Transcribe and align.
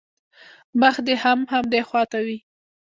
مخ 0.79 0.95
دې 1.05 1.15
هم 1.23 1.39
همدې 1.53 1.81
خوا 1.87 2.03
ته 2.11 2.19
وي. 2.25 2.37